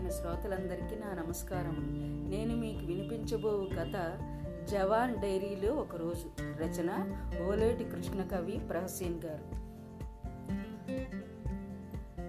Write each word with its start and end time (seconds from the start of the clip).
ప్రియమైన 0.00 0.20
శ్రోతలందరికీ 0.20 0.94
నా 0.94 1.22
నమస్కారం. 1.22 1.76
నేను 2.30 2.56
మీకు 2.56 2.86
వినిపించబో 2.86 3.68
కథ 3.78 3.96
జవాన్ 4.64 5.16
డైరీలో 5.16 5.74
ఒకరోజు 5.74 6.42
రచన 6.42 6.90
ఓలేటి 7.48 7.84
కృష్ణ 7.84 8.22
కవి 8.22 8.52
ప్రహసీన్ 8.52 9.20
గారు. 9.24 9.44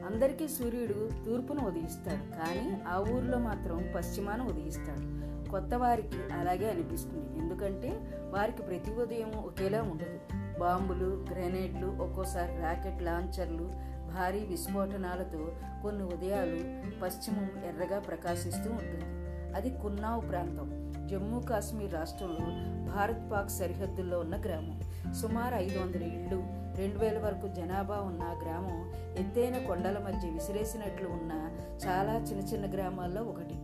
అందరికీ 0.05 0.47
సూర్యుడు 0.47 1.11
తూర్పును 1.25 1.67
ఉదయిస్తాడు 1.67 2.37
కానీ 2.37 2.81
ఆ 2.87 2.99
ఊరిలో 2.99 3.37
మాత్రం 3.37 3.91
పశ్చిమాన 3.95 4.41
ఉదయిస్తాడు. 4.41 5.05
కొత్త 5.49 5.73
వారికి 5.73 6.33
అలాగే 6.33 6.69
అనిపిస్తుంది. 6.69 7.39
ఎందుకంటే 7.39 7.89
వారికి 8.29 8.61
ప్రతి 8.61 8.91
ఉదయం 8.91 9.31
ఒకేలా 9.33 9.81
ఉండదు. 9.81 10.19
బాంబులు 10.59 11.25
గ్రెనేడ్లు 11.31 11.87
ఒక్కోసారి 11.87 12.61
రాకెట్ 12.61 13.03
లాంచర్లు 13.03 13.90
భారీ 14.15 14.39
విస్ఫోటనాలతో 14.39 15.51
కొన్ని 15.83 16.03
ఉదయాలు 16.03 16.59
పశ్చిమం 16.99 17.43
ఎర్రగా 17.43 17.99
ప్రకాశిస్తూ 17.99 18.71
ఉంటుంది. 18.71 19.05
అది 19.55 19.69
కున్నావ్ 19.69 20.29
ప్రాంతం. 20.29 20.93
జమ్మూ 21.07 21.39
కాశ్మీర్ 21.39 21.93
రాష్ట్రంలో 21.93 22.45
భారత్ 22.95 23.31
పాక్ 23.31 23.49
సరిహద్దుల్లో 23.49 24.19
ఉన్న 24.19 24.41
గ్రామం. 24.41 24.81
సుమారు 25.13 25.55
ఐదు 25.55 25.79
వందల 25.79 26.03
ఇళ్ళు 26.03 26.61
రెండు 26.77 26.99
వేల 26.99 27.19
వరకు 27.19 27.47
జనాభా 27.47 27.95
ఉన్న 27.95 28.41
గ్రామం 28.43 28.93
ఎత్తైన 29.17 29.67
కొండల 29.67 29.97
మధ్య 29.97 30.29
విసిరేసినట్లు 30.29 31.07
ఉన్న 31.09 31.49
చాలా 31.87 32.13
చిన్న 32.13 32.47
చిన్న 32.47 32.73
గ్రామాల్లో 32.73 33.21
ఒకటి. 33.23 33.55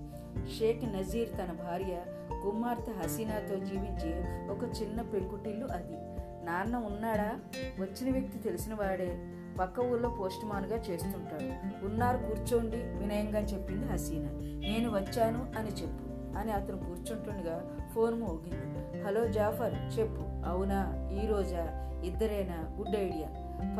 షేక్ 0.60 0.86
నజీర్ 0.86 1.30
తన 1.30 1.52
భార్య 1.52 2.02
కుమార్తె 2.44 2.92
హసీనాతో 2.92 3.56
జీవించే 3.66 4.24
ఒక 4.50 4.82
చిన్న 4.82 5.02
పెంకుటిల్లు 5.02 5.66
అది. 5.66 5.98
నాన్న 6.46 6.76
ఉన్నాడా? 6.76 7.40
వచ్చిన 7.80 8.12
వ్యక్తి 8.12 8.40
తెలిసిన 8.40 8.74
వాడే. 8.74 9.37
పక్క 9.60 9.80
ఊళ్ళో 9.80 10.10
పోస్ట్ 10.10 10.46
మాన్గా 10.46 10.76
చేస్తుంటాడు. 10.76 11.86
ఉన్నారు 11.86 12.18
కూర్చోండి 12.18 12.76
వినయంగా 12.76 13.40
చెప్పింది 13.40 13.88
హసీనా. 13.88 14.30
నేను 14.68 14.92
వచ్చాను 14.92 15.60
అని 15.60 15.70
చెప్పు 15.70 16.38
అని 16.38 16.52
అతను 16.52 16.78
కూర్చుంటుండగా 16.78 17.78
ఫోన్ 17.96 18.22
మోగింది. 18.22 19.04
హలో 19.04 19.28
జాఫర్ 19.28 20.00
చెప్పు. 20.00 20.50
అవునా 20.50 21.10
ఈ 21.24 21.28
రోజా? 21.28 21.84
ఇద్దరేనా? 22.04 22.76
Good 22.78 22.96
idea. 22.96 23.30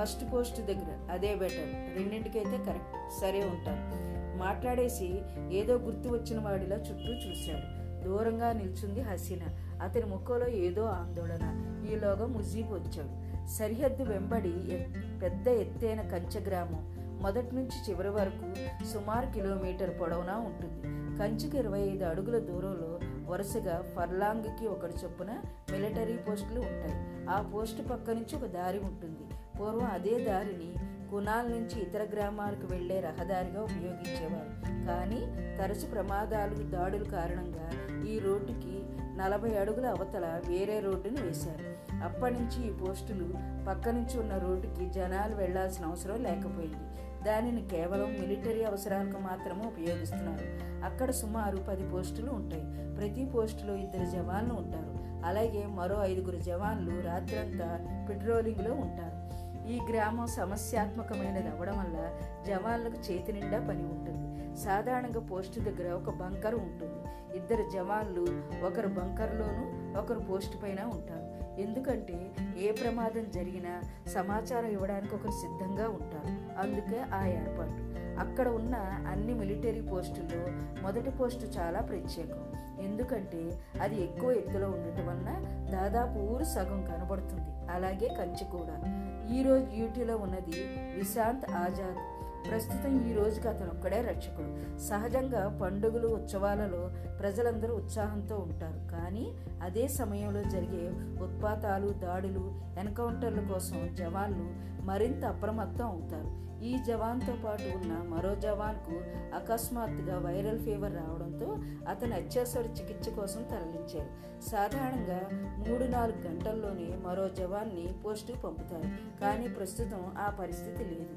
ఫస్ట్ 0.02 0.34
పోస్ట్ 0.34 0.62
దగ్గర 0.62 1.12
అదే 1.12 1.36
బెటర్. 1.36 1.98
రెండింటికైతే 1.98 2.58
కరెక్ట్. 2.58 3.22
సరే 3.22 3.40
ఉంటాను. 3.40 4.08
మాట్లాడేసి 4.38 5.22
ఏదో 5.52 5.76
గుర్తు 5.78 6.10
వచ్చిన 6.10 6.40
వాడిలా 6.40 6.76
చుట్టూ 6.76 7.30
చూశాడు. 7.30 7.88
దూరంగా 8.04 8.54
నిల్చుంది 8.54 9.02
హసీనా. 9.02 9.46
అతని 9.84 10.06
ముఖంలో 10.06 10.48
ఏదో 10.48 10.86
ఆందోళన. 10.86 11.64
ఈలోగా 11.92 12.26
ముజీబ్ 12.26 12.72
వచ్చాడు. 12.72 13.27
సరిహద్దు 13.48 14.04
వెంబడి 14.04 14.88
పెద్ద 15.24 15.48
ఎత్తైన 15.48 16.02
కంచె 16.02 16.40
గ్రామం 16.40 16.98
మొదటి 17.22 17.56
నుంచి 17.56 17.90
చివరి 17.90 18.10
వరకు 18.10 18.56
సుమారు 18.86 19.34
కిలోమీటర్ 19.34 20.00
పొడవునా 20.00 20.38
ఉంటుంది. 20.38 20.82
కంచెకి 21.18 21.58
ఇరవై 21.58 21.80
ఐదు 21.80 22.04
అడుగుల 22.06 22.40
దూరంలో 22.40 23.00
వరుసగా 23.32 23.84
ఫర్లాంగ్కి 23.96 24.68
ఒకటి 24.68 24.94
చొప్పున 25.04 25.32
మిలిటరీ 25.72 26.18
పోస్టులు 26.18 26.60
ఉంటాయి. 26.60 27.28
ఆ 27.30 27.52
పోస్టు 27.54 27.82
పక్క 27.82 28.10
నుంచి 28.10 28.36
ఒక 28.36 28.46
దారి 28.46 28.80
ఉంటుంది. 28.80 29.34
పూర్వం 29.60 29.86
అదే 29.86 30.20
దారిని 30.20 30.74
కునాల 31.12 31.46
నుంచి 31.48 31.82
ఇతర 31.82 32.04
గ్రామాలకు 32.04 32.68
వెళ్ళే 32.72 33.00
రహదారిగా 33.00 33.62
ఉపయోగించేవారు. 33.62 34.52
కానీ 34.88 35.20
తరచు 35.58 35.92
ప్రమాదాలు 35.92 36.56
దాడుల 36.56 37.04
కారణంగా 37.04 37.72
ఈ 38.10 38.20
రోడ్డుకి 38.20 38.84
నలభై 39.18 39.58
అడుగుల 39.58 39.86
అవతల 39.86 40.42
వేరే 40.48 40.80
రోడ్డును 40.80 41.22
వేశారు. 41.22 41.67
అప్పటి 42.04 42.34
నుంచి 42.34 42.68
ఈ 42.68 42.74
పోస్టులు 42.74 43.26
పక్క 43.68 43.90
నుంచి 43.90 44.20
ఉన్న 44.20 44.38
రోడ్డుకి 44.38 44.90
జనాలు 44.90 45.36
వెళ్ళాల్సిన 45.36 45.86
అవసరం 45.86 46.24
లేకపోయింది. 46.24 46.98
దానిని 47.24 47.68
కేవలం 47.68 48.18
మిలిటరీ 48.20 48.64
అవసరాలకు 48.64 49.20
మాత్రమే 49.20 49.68
ఉపయోగిస్తున్నారు. 49.68 50.68
అక్కడ 50.86 51.12
సుమారు 51.12 51.58
పది 51.58 51.90
పోస్టులు 51.90 52.32
ఉంటాయి. 52.32 52.96
ప్రతి 52.96 53.26
పోస్టులో 53.26 53.76
ఇద్దరు 53.76 54.06
జవాన్లు 54.06 54.54
ఉంటారు. 54.54 54.98
అలాగే 55.26 55.66
మరో 55.66 56.06
ఐదుగురు 56.06 56.38
జవాన్లు 56.38 57.02
రాత్రంతా 57.02 57.86
పెట్రోలింగ్లో 58.10 58.74
ఉంటారు. 58.74 59.28
ఈ 59.68 59.80
గ్రామం 59.92 60.28
సమస్యాత్మకమైనది 60.28 61.48
అవ్వడం 61.48 61.78
వల్ల 61.78 62.20
జవాన్లకు 62.48 63.12
చేతి 63.12 63.34
నిండా 63.34 63.60
పని 63.60 63.84
ఉంటుంది. 63.84 64.58
సాధారణంగా 64.58 65.20
పోస్టు 65.20 65.60
దగ్గర 65.60 65.92
ఒక 65.92 66.16
బంకర్ 66.16 66.56
ఉంటుంది. 66.56 67.04
ఇద్దరు 67.38 67.70
జవాన్లు 67.74 68.28
ఒకరు 68.66 68.88
బంకర్లోను 68.88 69.98
ఒకరు 70.00 70.20
పోస్టు 70.20 70.58
పైన 70.58 70.82
ఉంటారు. 70.84 71.47
ఎందుకంటే 71.60 72.32
ఏ 72.58 72.72
ప్రమాదం 72.72 73.32
జరిగినా 73.32 73.82
సమాచారం 74.08 74.68
ఇవ్వడానికి 74.68 75.16
ఒకరు 75.16 75.32
సిద్ధంగా 75.32 75.90
ఉంటారు. 75.90 76.60
అందుకే 76.60 77.02
ఆ 77.14 77.26
ఏర్పాటు. 77.26 77.98
అక్కడ 78.18 78.48
ఉన్న 78.48 78.76
అన్ని 79.08 79.34
మిలిటరీ 79.34 79.82
పోస్టుల్లో 79.82 80.46
మొదటి 80.82 81.10
పోస్టు 81.10 81.46
చాలా 81.46 81.80
ప్రత్యేకం. 81.80 82.54
ఎందుకంటే 82.84 83.60
అది 83.82 84.04
ఎక్కువ 84.04 84.32
ఎత్తులో 84.32 84.68
ఉండటం 84.68 85.08
వలన 85.08 85.44
దాదాపు 85.72 86.20
ఊరు 86.20 86.44
సగం 86.44 86.86
కనబడుతుంది. 86.86 87.72
అలాగే 87.72 88.08
కంచి 88.08 88.58
కూడా. 88.58 89.04
ఈరోజు 89.34 89.66
డ్యూటీలో 89.66 90.18
ఉన్నది 90.18 90.64
విశాంత్ 90.96 91.52
ఆజాద్. 91.52 92.27
ప్రస్తుతం 92.50 93.10
ఈ 93.10 93.14
రోజుకి 93.14 93.48
అతను 93.48 93.70
ఒక్కడే 93.70 94.02
రక్షకుడు. 94.02 94.78
సహజంగా 94.80 95.60
పండుగలు 95.62 96.08
ఉత్సవాలలో 96.08 96.92
ప్రజలందరూ 97.20 97.76
ఉత్సాహంతో 97.76 98.36
ఉంటారు. 98.36 98.92
కానీ 98.92 99.32
అదే 99.64 99.88
సమయంలో 99.88 100.44
జరిగే 100.44 100.90
ఉత్పాతాలు 101.24 101.88
దాడులు 101.88 102.56
ఎన్కౌంటర్ల 102.80 103.40
కోసం 103.40 103.96
జవాన్లు 103.96 104.77
మరింత 104.88 105.26
అప్రమత్తం 105.26 105.86
అవుతారు. 105.86 106.48
ఈ 106.64 106.78
జవాన్తో 106.88 107.34
పాటు 107.46 107.78
ఉన్న 107.78 107.94
మరో 108.08 108.36
జవాన్కు 108.36 108.92
అకస్మాత్తుగా 109.36 110.20
వైరల్ 110.20 110.60
ఫీవర్ 110.60 110.96
రావడంతో 110.96 111.58
అతను 111.90 112.16
అత్యవసర 112.16 112.62
చికిత్స 112.62 113.10
కోసం 113.10 113.44
తరలించారు. 113.44 114.40
సాధారణంగా 114.50 115.22
మూడు 115.70 115.84
నాలుగు 115.84 116.28
గంటల్లోనే 116.28 116.98
మరో 117.06 117.30
జవాన్ని 117.30 117.94
పోస్టుకు 118.06 118.38
పంపుతారు. 118.38 119.20
కానీ 119.22 119.48
ప్రస్తుతం 119.48 120.14
ఆ 120.18 120.30
పరిస్థితి 120.30 120.84
లేదు. 120.84 121.16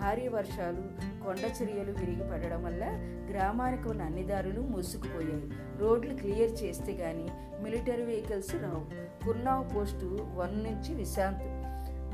భారీ 0.00 0.28
వర్షాలు 0.28 0.82
కొండ 1.24 1.62
చర్యలు 1.62 1.92
విరిగి 1.92 2.30
పడడం 2.30 2.64
వల్ల 2.64 2.84
గ్రామానికి 3.30 3.88
ఉన్న 3.88 4.02
అన్ని 4.02 4.22
దారులు 4.22 4.60
మూసుకుపోయాయి. 4.60 5.50
రోడ్లు 5.78 6.14
క్లియర్ 6.14 6.62
చేస్తే 6.62 6.96
కానీ 6.96 7.28
మిలిటరీ 7.62 8.02
వెహికల్స్ 8.02 8.54
రావు. 8.54 8.84
కున్నావ్ 9.24 9.76
పోస్టు 9.76 10.18
వన్ 10.34 10.64
నుంచి 10.64 10.94
విశాంత్. 10.94 11.55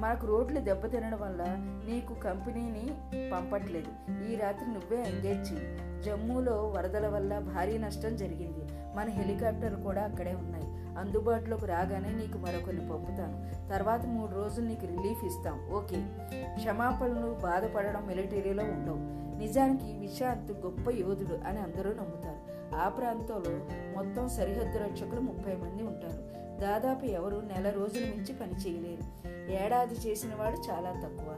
మనకు 0.03 0.27
రోడ్లు 0.27 0.61
దెబ్బతినడం 0.61 1.19
వల్ల 1.21 1.45
నీకు 1.89 2.15
కంపెనీని 2.15 2.91
పంపట్లేదు. 3.31 4.23
ఈ 4.29 4.37
రాత్రి 4.37 4.69
నువ్వే 4.69 4.97
ఎంగేజ్ 4.97 5.53
చెయ్యి. 5.53 6.03
జమ్మూలో 6.03 6.69
వరదల 6.77 7.07
వల్ల 7.07 7.39
భారీ 7.39 7.79
నష్టం 7.79 8.17
జరిగింది. 8.17 8.73
మన 8.97 9.09
హెలికాప్టర్ 9.09 9.81
కూడా 9.81 10.03
అక్కడే 10.03 10.35
ఉన్నాయి. 10.35 10.65
అందుబాటులోకి 10.99 11.67
రాగానే 11.67 12.09
నీకు 12.09 12.39
మరొకరిని 12.39 12.89
పంపుతాను. 12.89 13.69
తర్వాత 13.71 14.07
మూడు 14.07 14.33
రోజులు 14.33 14.67
నీకు 14.67 14.87
రిలీఫ్ 14.87 15.25
ఇస్తాం. 15.25 15.69
ఓకే. 15.71 16.07
క్షమాపణలు 16.57 17.39
బాధపడడం 17.43 18.07
మిలిటరీలో 18.07 18.65
ఉండవు. 18.65 19.23
నిజానికి 19.39 19.99
విశాంత్ 19.99 20.53
గొప్ప 20.53 20.91
యోధుడు 20.91 21.49
అని 21.49 21.59
అందరూ 21.59 21.91
నమ్ముతారు. 21.91 22.75
ఆ 22.77 22.89
ప్రాంతంలో 22.89 23.59
మొత్తం 23.97 24.29
సరిహద్దు 24.29 24.79
రక్షకులు 24.79 25.21
ముప్పై 25.21 25.55
మంది 25.55 25.83
ఉంటారు. 25.83 26.43
దాదాపు 26.61 27.05
ఎవరు 27.05 27.37
నెల 27.37 27.69
రోజుల 27.71 28.05
మించి 28.05 28.35
పని 28.35 28.53
చేయలేరు. 28.53 29.22
ఏడాది 29.51 29.95
చేసిన 29.95 30.31
వాడు 30.35 30.57
చాలా 30.71 30.91
తక్కువ. 30.91 31.35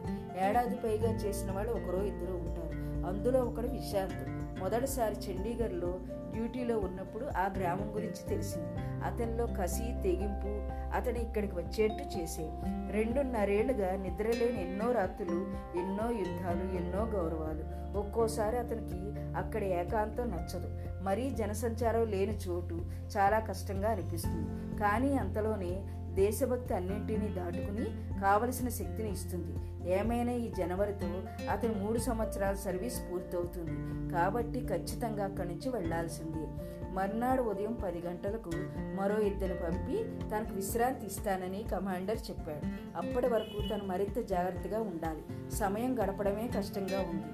ఏడాది 0.48 0.76
పైగా 0.76 1.12
చేసిన 1.12 1.52
వాడు 1.52 1.70
ఒకరో 1.70 2.02
ఇద్దరు 2.02 2.32
ఉంటారు. 2.32 2.84
అందులో 3.06 3.40
ఒకడు 3.40 3.66
విశాంత్. 3.66 4.44
మొదటిసారి 4.60 5.14
చండీగఢ్లో 5.14 5.98
డ్యూటీలో 6.34 6.78
ఉన్నప్పుడు 6.78 7.24
ఆ 7.24 7.50
గ్రామం 7.58 7.94
గురించి 7.94 8.28
తెలిసింది. 8.28 8.66
అతనిలో 8.78 9.46
కసి 9.46 9.82
తెగింపు 9.82 10.74
అతని 10.96 11.20
ఇక్కడికి 11.20 11.56
వచ్చేట్టు 11.56 12.18
చేసే. 12.18 12.50
రెండున్నరేళ్ళుగా 12.90 13.96
నిద్రలేని 13.96 14.70
ఎన్నో 14.70 14.92
రాత్రులు 14.92 15.40
ఎన్నో 15.78 16.10
యుద్ధాలు 16.10 16.76
ఎన్నో 16.76 17.04
గౌరవాలు. 17.04 17.84
ఒక్కోసారి 17.98 18.58
అతనికి 18.58 19.14
అక్కడ 19.36 19.64
ఏకాంతం 19.64 20.30
నచ్చదు. 20.30 20.78
మరీ 21.02 21.30
జనసంచారం 21.30 22.06
లేని 22.06 22.36
చోటు 22.36 22.84
చాలా 23.16 23.38
కష్టంగా 23.38 23.90
అనిపిస్తుంది. 23.90 24.76
కానీ 24.76 25.16
అంతలోనే 25.16 25.86
దేశభక్తి 26.14 26.74
అన్నింటినీ 26.74 27.28
దాటుకుని 27.28 28.20
కావలసిన 28.20 28.68
శక్తిని 28.68 29.12
ఇస్తుంది. 29.12 29.56
ఏమైనా 29.92 30.32
ఈ 30.32 30.50
జనవరితో 30.58 31.22
అతని 31.50 31.74
మూడు 31.74 31.98
సంవత్సరాల 31.98 32.54
సర్వీస్ 32.54 33.00
పూర్తవుతుంది. 33.12 34.12
కాబట్టి 34.12 34.66
ఖచ్చితంగా 34.66 35.24
అక్కడి 35.24 35.48
నుంచి 35.48 35.68
వెళ్ళాల్సిందే. 35.68 36.74
మర్నాడు 36.90 37.42
ఉదయం 37.42 37.78
పది 37.84 38.02
గంటలకు 38.06 38.50
మరో 38.76 39.22
ఇద్దరు 39.22 39.54
పంపి 39.54 40.04
తనకు 40.30 40.54
విశ్రాంతి 40.54 41.06
ఇస్తానని 41.06 41.64
కమాండర్ 41.72 42.18
చెప్పాడు. 42.30 42.66
అప్పటి 42.96 43.26
వరకు 43.26 43.68
తను 43.68 43.84
మరింత 43.84 44.28
జాగ్రత్తగా 44.28 44.80
ఉండాలి. 44.80 45.50
సమయం 45.50 45.98
గడపడమే 45.98 46.50
కష్టంగా 46.58 47.00
ఉంది. 47.00 47.24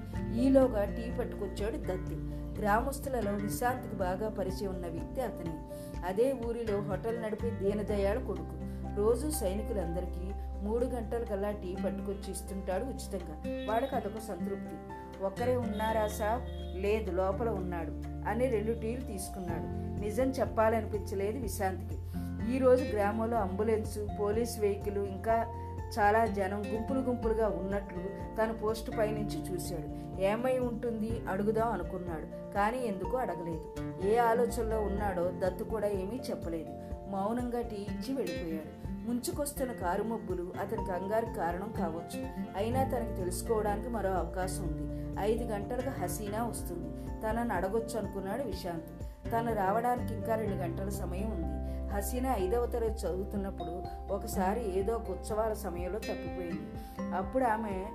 ఈలోగా 0.41 0.83
టీ 0.85 1.17
పట్టుకొచ్చాడు 1.19 1.77
దత్తి. 1.77 2.15
గ్రామస్తులలో 2.61 3.31
విశ్రాంతికి 3.31 3.95
బాగా 3.95 4.29
పరిచయం 4.29 4.73
ఉన్న 4.73 4.87
వ్యక్తి 4.87 5.21
అతని. 5.21 5.53
అదే 6.05 6.35
ఊరిలో 6.47 6.81
హోటల్ 6.81 7.21
నడిపే 7.21 7.49
దీనదయాళ్ 7.49 8.25
కొడుకు. 8.25 8.60
రోజు 8.97 9.29
సైనికులందరికీ 9.29 10.31
మూడు 10.67 10.85
గంటల 10.85 11.23
కల్లా 11.23 11.51
టీ 11.51 11.77
పట్టుకొచ్చి 11.85 12.31
ఇస్తుంటాడు 12.31 12.83
ఉచితంగా. 12.85 13.65
వాడికి 13.71 13.95
అదొక 13.95 14.19
సంతృప్తి. 14.27 14.75
ఒక్కరే 15.23 15.55
ఉన్నారా 15.55 16.07
సాబ్? 16.07 16.43
లేదు 16.81 17.11
లోపల 17.11 17.49
ఉన్నాడు. 17.49 17.91
అని 18.29 18.47
రెండు 18.47 18.79
టీలు 18.79 19.01
తీసుకున్నాడు. 19.01 20.01
నిజం 20.01 20.29
చెప్పాలనిపించలేదు 20.29 21.37
విశాంతికి. 21.37 22.01
ఈరోజు 22.55 22.83
గ్రామంలో 22.83 23.37
అంబులెన్సు 23.37 24.07
పోలీస్ 24.19 24.59
వెహికల్ 24.59 24.97
ఇంకా 24.97 25.45
చాలా 25.99 26.25
జనం 26.25 26.63
గుంపులు 26.75 26.99
గుంపులుగా 26.99 27.47
ఉన్నట్లు 27.47 28.03
తన 28.37 28.51
పోస్ట్ 28.51 28.97
పైనుంచి 28.97 29.53
చూశాడు. 29.53 30.21
ఏమై 30.21 30.57
ఉంటుంది? 30.57 31.21
అడుగుదాం 31.29 31.71
అనుకున్నాడు. 31.71 32.53
కానీ 32.53 32.77
ఎందుకు 32.77 33.17
అడగలేదు. 33.17 33.73
ఏ 34.07 34.17
ఆలోచనలో 34.17 34.81
ఉన్నాడో 34.81 35.31
దత్తు 35.35 35.63
కూడా 35.63 35.87
ఏమీ 35.87 36.19
చెప్పలేదు. 36.29 36.69
మౌనంగా 37.09 37.61
టీ 37.61 37.75
ఇచ్చి 37.75 38.15
వెళ్ళిపోయాడు. 38.15 38.80
ముంచుకొస్తున్న 39.07 39.71
కారు 39.71 40.03
మబ్బులు 40.03 40.53
అతని 40.61 40.85
కంగారు 40.85 41.25
కారణం 41.25 41.73
కావచ్చు. 41.77 42.27
అయినా 42.57 42.83
తనకి 42.83 43.13
తెలుసుకోవడానికి 43.13 43.89
మరో 43.89 44.09
అవకాశం 44.09 44.63
ఉంది. 44.63 45.15
ఐదు 45.19 45.43
గంటలుగా 45.43 45.91
హసీనా 45.91 46.43
వస్తుంది. 46.43 47.19
తనను 47.21 47.53
అడగొచ్చు 47.53 47.99
అనుకున్నాడు 47.99 48.43
విశాంత్. 48.43 48.85
తను 49.31 49.55
రావడానికి 49.55 50.13
ఇంకా 50.13 50.35
రెండు 50.35 50.55
గంటల 50.55 50.89
సమయం 50.89 51.31
ఉంది. 51.31 51.61
హసీనా 51.93 52.35
ఐదవ 52.35 52.65
తరగతి 52.65 53.07
చదువుతున్నప్పుడు 53.07 53.83
ఒకసారి 54.13 54.79
ఏదో 54.79 54.95
ఒక 54.95 55.11
ఉత్సవాల 55.11 55.53
సమయంలో 55.53 55.99
తప్పిపోయింది. 55.99 56.61
అప్పుడు 57.15 57.43
ఆమె 57.43 57.85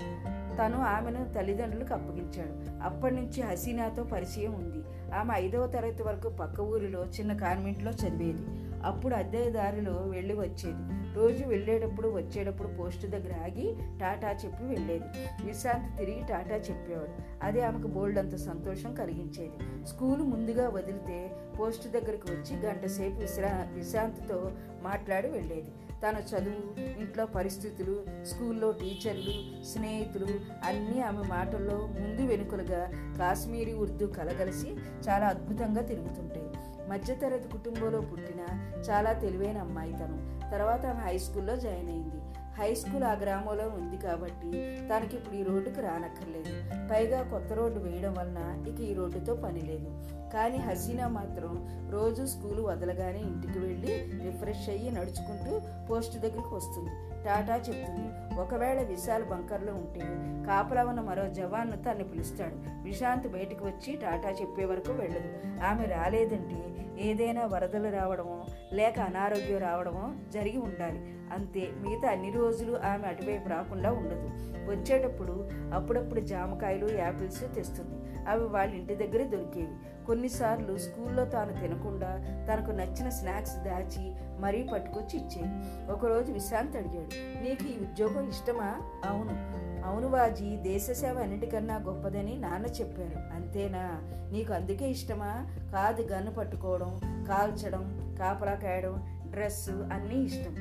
తను 0.57 0.83
ఆమెను 0.83 1.35
తల్లిదండ్రులకు 1.35 1.95
అప్పగించాడు. 1.95 2.83
అప్పటి 2.85 3.15
నుంచి 3.15 3.43
హసీనాతో 3.43 4.05
పరిచయం 4.05 4.53
ఉంది. 4.53 5.11
ఆమె 5.15 5.35
ఐదవ 5.35 5.67
తరగతి 5.67 6.03
వరకు 6.03 6.29
పక్క 6.29 6.61
ఊరిలో 6.61 7.05
చిన్న 7.05 7.37
కాన్వెంట్లో 7.37 7.91
చదివేది. 7.91 8.66
అప్పుడు 8.87 9.15
అద్దె 9.15 9.51
దారిలో 9.51 9.93
వెళ్ళి 9.93 10.35
వచ్చేది. 10.35 11.15
రోజు 11.15 11.45
వెళ్ళేటప్పుడు 11.45 12.09
వచ్చేటప్పుడు 12.09 12.69
పోస్టు 12.69 13.07
దగ్గర 13.07 13.33
ఆగి 13.33 13.77
టాటా 14.01 14.31
చెప్పి 14.31 14.65
వెళ్ళేది. 14.65 15.05
విశ్రాంతి 15.45 15.99
తిరిగి 15.99 16.21
టాటా 16.29 16.57
చెప్పేవాడు. 16.57 17.45
అది 17.47 17.61
ఆమెకు 17.61 17.87
బోల్డ్ 17.87 18.19
అంత 18.19 18.37
సంతోషం 18.37 18.95
కలిగించేది. 18.95 19.87
స్కూల్ 19.87 20.21
ముందుగా 20.21 20.69
వదిలితే 20.69 21.31
పోస్టు 21.61 21.89
దగ్గరికి 21.89 22.33
వచ్చి 22.33 22.57
గంట 22.57 22.87
సేపు 22.87 23.21
విశ్రా 23.21 23.69
విశ్రాంతితో 23.75 24.51
మాట్లాడి 24.83 25.29
వెళ్ళేది. 25.29 25.71
తన 26.05 26.17
చదువు 26.17 26.81
ఇంట్లో 26.81 27.27
పరిస్థితులు 27.27 28.25
స్కూల్లో 28.25 28.73
టీచర్లు 28.73 29.65
స్నేహితులు 29.65 30.27
అన్నీ 30.65 31.01
ఆమె 31.01 31.29
మాటల్లో 31.29 31.77
ముందు 31.77 32.27
వెనుకలుగా 32.27 32.91
కాశ్మీరీ 33.19 33.73
ఉర్దూ 33.73 34.07
కలగలిసి 34.07 34.71
చాలా 35.09 35.27
అద్భుతంగా 35.27 35.83
తిరుగుతుంటాయి 35.83 36.47
మధ్యతరగతి 36.89 37.49
కుటుంబంలో 37.49 38.01
పుట్టిన 38.01 38.43
చాలా 38.91 39.13
తెలివైన 39.13 39.59
అమ్మాయి 39.59 39.93
తను. 39.93 40.51
తర్వాత 40.51 40.87
ఆమె 40.87 41.01
హై 41.01 41.19
స్కూల్లో 41.19 41.57
జాయిన్ 41.57 41.89
అయింది. 41.89 42.16
హై 42.59 42.75
స్కూల్ 42.75 43.05
ఆ 43.05 43.13
గ్రామంలో 43.13 43.65
ఉంది 43.69 43.97
కాబట్టి 43.97 44.51
తనకి 44.89 45.17
ఇప్పుడు 45.17 45.35
ఈ 45.35 45.43
రోడ్డుకు 45.43 45.81
రానక్కర్లేదు. 45.81 46.55
పైగా 46.91 47.23
కొత్త 47.23 47.53
రోడ్డు 47.53 47.79
వేయడం 47.81 48.15
వలన 48.15 48.69
ఇక 48.69 48.81
ఈ 48.81 48.95
రోడ్డుతో 48.95 49.35
పని 49.35 49.61
లేదు. 49.61 49.91
కానీ 50.35 50.57
హసీనా 50.57 51.09
మాత్రం 51.09 51.53
రోజు 51.91 52.23
స్కూలు 52.25 52.63
వదలగానే 52.63 53.19
ఇంటికి 53.19 53.59
వెళ్ళి 53.59 53.93
రిఫ్రెష్ 54.25 54.69
అయ్యి 54.69 54.91
నడుచుకుంటూ 54.91 55.53
పోస్ట్ 55.91 56.17
దగ్గరికి 56.19 56.55
వస్తుంది. 56.55 56.91
టాటా 57.25 57.57
చెప్తుంది 57.57 58.37
ఒకవేళ 58.41 58.83
విశాల్ 58.83 59.25
బంకర్లో 59.25 59.73
ఉంటే 59.75 60.01
కాపలా 60.47 60.85
ఉన్న 60.85 61.01
మరో 61.01 61.29
జవాన్ను 61.29 61.77
తన్ని 61.77 62.05
పిలుస్తాడు. 62.05 62.57
విశాంత్ 62.83 63.29
బయటకు 63.29 63.65
వచ్చి 63.65 63.97
టాటా 63.97 64.31
చెప్పే 64.31 64.65
వరకు 64.65 64.93
వెళ్ళదు. 64.93 65.31
ఆమె 65.65 65.87
రాలేదంటే 65.87 66.86
ఏదైనా 66.99 67.47
వరదలు 67.47 67.91
రావడమో 67.91 68.45
లేక 68.73 68.99
అనారోగ్యం 68.99 69.59
రావడమో 69.59 70.13
జరిగి 70.33 70.59
ఉండాలి. 70.59 70.99
అంతే 71.33 71.71
మిగతా 71.77 72.11
అన్ని 72.11 72.33
రోజులు 72.33 72.77
ఆమె 72.77 73.09
అటువైపు 73.09 73.49
రాకుండా 73.49 73.93
ఉండదు. 73.93 74.31
వచ్చేటప్పుడు 74.71 75.51
అప్పుడప్పుడు 75.75 76.21
జామకాయలు 76.21 76.89
యాపిల్స్ 76.93 77.55
తెస్తుంది. 77.55 78.25
అవి 78.29 78.45
వాళ్ళ 78.45 78.75
ఇంటి 78.75 78.95
దగ్గరే 78.95 79.25
దొరికేవి. 79.25 80.05
కొన్నిసార్లు 80.07 80.77
స్కూల్లో 80.77 81.25
తాను 81.25 81.61
తినకుండా 81.61 82.09
తనకు 82.51 82.71
నచ్చిన 82.71 83.09
స్నాక్స్ 83.09 83.57
దాచి 83.57 84.15
మరీ 84.41 84.63
పట్టుకొచ్చి 84.73 85.21
ఇచ్చేది 85.21 85.87
ఒకరోజు 85.93 86.33
విశాంత్ 86.33 86.77
అడిగాడు. 86.77 87.43
నీకు 87.43 87.65
ఈ 87.65 87.77
ఉద్యోగం 87.81 88.29
ఇష్టమా? 88.29 88.81
అవును. 89.05 89.67
అవును 89.87 90.09
వాజీ 90.09 90.57
దేశ 90.57 90.91
సేవ 90.91 91.19
అన్నిటికన్నా 91.23 91.77
గొప్పదని 91.77 92.39
నాన్న 92.39 92.67
చెప్పారు. 92.67 93.35
అంతేనా? 93.35 93.91
నీకు 94.33 94.53
అందుకే 94.53 94.91
ఇష్టమా? 94.91 95.47
కాదు 95.73 96.03
గన్ను 96.03 96.31
పట్టుకోవడం 96.33 97.01
కాల్చడం 97.29 98.17
కాపలా 98.19 98.55
కాయడం 98.55 99.23
డ్రెస్సు 99.31 99.71
అన్నీ 99.71 100.25
ఇష్టం. 100.25 100.55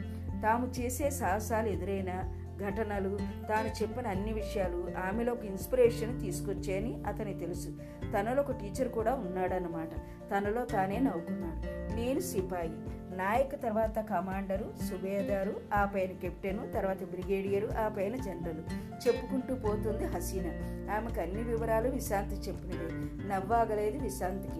తాము 0.44 0.68
చేసే 0.68 1.10
సాహసాలు 1.10 1.68
ఎదురైన 1.68 2.42
ఘటనలు 2.57 3.18
తాను 3.50 3.81
చెప్పిన 3.81 4.07
అన్ని 4.07 4.33
విషయాలు 4.33 4.92
ఆమెలో 5.07 5.33
ఒక 5.33 5.45
ఇన్స్పిరేషన్ 5.45 6.19
తీసుకొచ్చాయని 6.19 7.04
అతనికి 7.07 7.39
తెలుసు. 7.39 7.69
తనలో 8.13 8.42
ఒక 8.42 8.51
టీచర్ 8.51 8.89
కూడా 8.89 9.13
ఉన్నాడన్నమాట. 9.13 9.89
తనలో 10.31 10.66
తానే 10.66 11.00
నవ్వుకున్నాడు. 11.00 11.95
నేను 11.95 12.19
సిపాయి. 12.19 12.72
నాయక్ 13.15 13.62
తర్వాత 13.62 14.00
కమాండరు 14.00 14.73
సుబేదారు 14.89 15.56
ఆ 15.73 15.85
పైన 15.85 16.12
కెప్టెను 16.12 16.71
తర్వాత 16.71 17.03
బ్రిగేడియరు 17.03 17.69
ఆ 17.79 17.88
పైన 17.88 18.15
జనరల్. 18.15 18.63
చెప్పుకుంటూ 19.07 19.56
పోతుంది 19.56 20.06
హసీనా. 20.06 20.51
ఆమెకు 20.95 21.21
అన్ని 21.21 21.44
వివరాలు 21.44 21.89
విశాంతి 21.89 22.35
చెప్పినవి 22.35 23.27
నవ్వాగలేదు 23.27 23.97
విశాంతికి. 23.97 24.59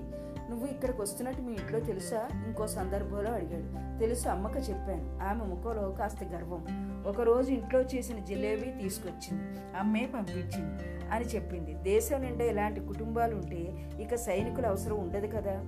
నువ్వు 0.50 0.68
ఇక్కడికి 0.68 1.02
వస్తున్నట్టు 1.02 1.42
మీ 1.42 1.54
ఇంట్లో 1.54 1.80
తెలుసా? 1.80 2.30
ఇంకో 2.48 2.68
సందర్భంలో 2.68 3.32
అడిగాడు. 3.32 4.00
తెలుసు 4.00 4.30
అమ్మకు 4.30 4.60
చెప్పాను. 4.60 5.24
ఆమె 5.24 5.44
ముఖంలో 5.44 5.92
కాస్త 5.92 6.24
గర్వం. 6.24 6.66
ఒకరోజు 7.08 7.52
ఇంట్లో 7.52 7.82
చేసిన 7.82 8.20
జిలేబీ 8.20 8.84
తీసుకొచ్చింది. 8.84 9.60
అమ్మే 9.78 10.10
పంపించింది 10.14 10.84
అని 11.12 11.26
చెప్పింది. 11.26 11.74
దేశం 11.74 12.22
నిండా 12.22 12.46
ఇలాంటి 12.46 12.80
కుటుంబాలు 12.80 13.36
ఉంటే 13.36 13.92
ఇక 14.02 14.16
సైనికుల 14.16 14.66
అవసరం 14.66 15.00
ఉండదు 15.00 15.28
కదా? 15.28 15.64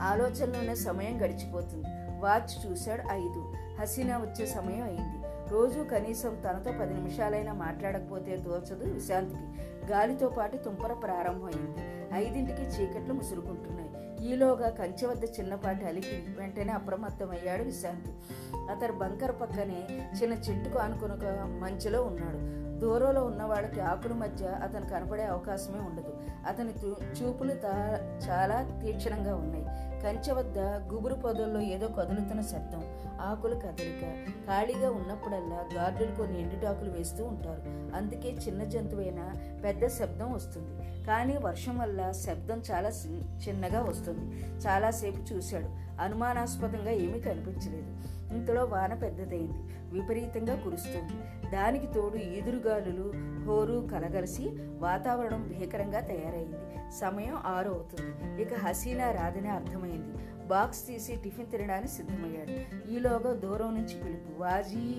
ఆలోచనలోనే 0.00 0.74
సమయం 0.74 1.24
గడిచిపోతుంది. 1.24 1.86
వాచ్ 2.20 2.66
చూశాడు 2.66 3.02
ఐదు. 3.12 3.54
హసీనా 3.80 4.16
వచ్చే 4.18 4.46
సమయం 4.46 4.82
అయింది. 4.82 5.26
రోజు 5.50 5.80
కనీసం 5.80 6.34
తనతో 6.34 6.72
పది 6.80 6.94
నిమిషాలైనా 6.94 7.52
మాట్లాడకపోతే 7.52 8.36
తోచదు 8.36 8.90
విశాంతికి. 8.94 9.68
గాలితో 9.92 10.28
పాటు 10.28 10.56
తుంపర 10.56 10.92
ప్రారంభమైంది. 10.92 11.78
ఐదింటికి 12.14 12.62
చీకట్లు 12.62 13.14
ముసురుకుంటున్నాయి. 13.14 13.90
ఈలోగా 14.26 14.68
కంచె 14.68 15.06
వద్ద 15.06 15.24
చిన్నపాటి 15.24 15.84
అలికి 15.84 16.26
వెంటనే 16.38 16.72
అప్రమత్తమయ్యాడు 16.72 17.62
విశాంతి. 17.62 18.12
అతను 18.70 18.92
బంకర్ 18.92 19.40
పక్కనే 19.40 20.08
చిన్న 20.22 20.34
చెట్టుకు 20.34 20.78
ఆనుకుని 20.78 21.12
ఒక 21.12 21.24
మంచులో 21.40 22.02
ఉన్నాడు. 22.02 22.60
దూరంలో 22.80 23.24
ఉన్నవాడికి 23.24 23.80
ఆకుల 23.80 24.12
మధ్య 24.12 24.46
అతను 24.46 24.88
కనపడే 24.88 25.24
అవకాశమే 25.24 25.78
ఉండదు. 25.78 26.16
అతని 26.48 26.70
చూపులు 27.22 27.52
చాలా 28.28 28.80
తీక్షణంగా 28.84 29.34
ఉన్నాయి. 29.36 29.89
కంచె 30.04 30.32
వద్ద 30.32 30.58
గుబురు 30.58 31.14
పొదల్లో 31.14 31.60
ఏదో 31.60 31.88
కదులుతున్న 31.88 32.40
శబ్దం 32.40 32.84
ఆకుల 33.20 33.54
కదలిక. 33.54 34.26
ఖాళీగా 34.46 34.90
ఉన్నప్పుడల్లా 34.90 35.64
గార్డులు 35.74 36.14
కొన్ని 36.14 36.42
ఎండుటాకులు 36.42 36.90
వేస్తూ 36.90 37.24
ఉంటారు. 37.24 37.62
అందుకే 37.96 38.28
చిన్న 38.28 38.64
జంతువైనా 38.64 39.32
పెద్ద 39.64 39.86
శబ్దం 39.86 40.32
వస్తుంది. 40.32 41.04
కానీ 41.04 41.36
వర్షం 41.36 41.78
వల్ల 41.78 42.10
శబ్దం 42.10 42.62
చాలా 42.72 42.88
చిన్నగా 43.48 43.82
వస్తుంది. 43.82 44.44
చాలాసేపు 44.66 45.34
చూశాడు. 45.34 46.00
అనుమానాస్పదంగా 46.02 46.90
ఏమీ 46.90 47.20
కనిపించలేదు. 47.20 48.20
ఇంతలో 48.34 48.64
వాన 48.64 48.94
పెద్దదైంది. 48.94 49.74
విపరీతంగా 49.92 50.54
కురుస్తుంది. 50.54 51.50
దానికి 51.50 51.86
తోడు 51.86 52.16
ఈదురుగాలులు 52.16 53.12
హోరు 53.46 53.88
కలగలిసి 53.92 54.48
వాతావరణం 54.78 55.48
భీకరంగా 55.48 56.00
తయారైంది. 56.00 56.69
సమయం 56.92 57.36
ఆరు 57.44 57.70
అవుతుంది. 57.70 58.42
ఇక 58.42 58.54
హసీనా 58.54 59.10
రాదని 59.10 59.48
అర్థమైంది. 59.48 60.46
బాక్స్ 60.46 60.86
తీసి 60.86 61.16
టిఫిన్ 61.16 61.50
తినడానికి 61.50 61.92
సిద్ధమయ్యాడు. 61.92 62.88
ఈలోగా 62.90 63.32
దూరం 63.32 63.74
నుంచి 63.74 64.00
పిలుపు 64.02 64.42
వాజీ! 64.42 64.96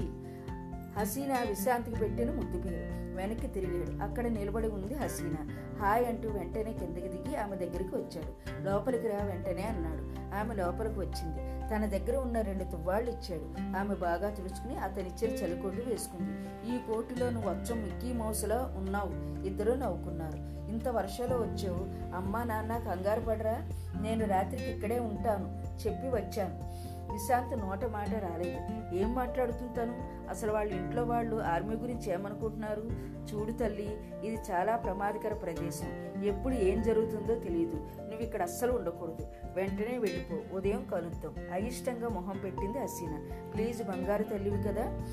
హసీనా 1.00 1.40
విశ్రాంతికి 1.40 2.00
పెట్టిన 2.00 2.32
ముద్దు 2.32 2.62
పేరు. 2.62 3.02
వెనక్కి 3.16 3.48
తిరిగాడు. 3.48 4.04
అక్కడ 4.04 4.28
నిలబడి 4.28 4.68
ఉంది 4.68 4.94
హసీనా. 4.94 5.48
హాయ్ 5.80 6.08
అంటూ 6.08 6.30
వెంటనే 6.30 6.74
కిందకి 6.74 7.08
దిగి 7.08 7.36
ఆమె 7.36 7.56
దగ్గరికి 7.56 7.96
వచ్చాడు. 7.96 8.64
లోపలికి 8.64 9.08
రా 9.08 9.26
వెంటనే 9.26 9.62
అన్నాడు. 9.62 10.36
ఆమె 10.36 10.56
లోపలికి 10.56 11.00
వచ్చింది. 11.00 11.52
తన 11.70 11.86
దగ్గర 11.86 12.18
ఉన్న 12.18 12.42
రెండు 12.42 12.64
తువ్వాళ్ళు 12.64 13.12
ఇచ్చాడు. 13.12 13.78
ఆమె 13.78 13.96
బాగా 13.96 14.30
తుడుచుకుని 14.30 14.78
అతనిచ్చిన 14.78 15.32
చలికోటు 15.32 15.90
వేసుకుంది. 15.90 16.32
ఈ 16.76 16.78
కోటులో 16.78 17.30
నువ్వు 17.30 17.50
అచ్చం 17.50 17.84
మిక్కీ 17.84 18.14
మౌసులో 18.14 18.58
ఉన్నావు. 18.58 19.46
ఇద్దరూ 19.46 19.76
నవ్వుకున్నారు. 19.76 20.61
ఇంత 20.72 20.88
వర్షంలో 20.88 21.38
వచ్చావు. 21.38 22.16
అమ్మా 22.16 22.44
నాన్న 22.44 22.78
కంగారు 22.78 23.22
పడరా? 23.22 23.70
నేను 24.02 24.26
రాత్రికి 24.26 24.64
ఇక్కడే 24.64 25.00
ఉంటాను. 25.00 25.62
చెప్పి 25.88 26.08
వచ్చాను. 26.08 26.72
విశాంత్ 27.14 27.60
నోట 27.60 27.86
మాట 27.86 28.10
రాలేదు. 28.10 28.96
ఏం 28.96 29.16
మాట్లాడుతుంటాను 29.16 29.94
అసలు 30.30 30.52
వాళ్ళ 30.52 30.74
ఇంట్లో 30.74 31.04
వాళ్ళు 31.04 31.44
ఆర్మీ 31.44 31.76
గురించి 31.76 32.12
ఏమనుకుంటున్నారు? 32.12 33.12
చూడు 33.34 33.52
తల్లి 33.52 33.98
ఇది 34.24 34.38
చాలా 34.52 34.76
ప్రమాదకర 34.76 35.34
ప్రదేశం. 35.34 36.24
ఎప్పుడు 36.24 36.54
ఏం 36.54 36.82
జరుగుతుందో 36.82 37.36
తెలియదు. 37.36 37.76
నువ్వు 37.76 38.22
ఇక్కడ 38.22 38.42
అస్సలు 38.42 38.72
ఉండకూడదు. 38.72 39.28
వెంటనే 39.56 39.98
వెళ్ళిపో. 39.98 40.58
ఉదయం 40.58 40.88
కలుద్దాం. 40.92 41.36
అయిష్టంగా 41.52 42.08
మొహం 42.10 42.38
పెట్టింది 42.44 42.80
హసీనా. 42.80 43.22
ప్లీజ్ 43.54 43.84
బంగారు 43.84 44.24
తల్లివి 44.24 44.64
కదా. 44.64 45.04